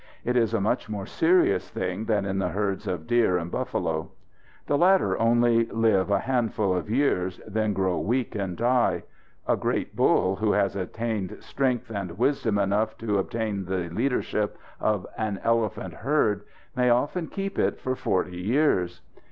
[0.25, 4.09] It is a much more serious thing than in the herds of deer and buffalo.
[4.65, 9.03] The latter only live a handful of years, then grow weak and die.
[9.47, 15.05] A great bull who has attained strength and wisdom enough to obtain the leadership of
[15.19, 16.45] an elephant herd
[16.75, 19.01] may often keep it for forty years.